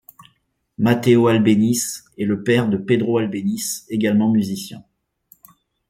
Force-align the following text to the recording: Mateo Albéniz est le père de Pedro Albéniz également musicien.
Mateo 0.79 1.27
Albéniz 1.27 2.05
est 2.17 2.25
le 2.25 2.41
père 2.41 2.67
de 2.69 2.77
Pedro 2.77 3.19
Albéniz 3.19 3.85
également 3.91 4.31
musicien. 4.31 4.83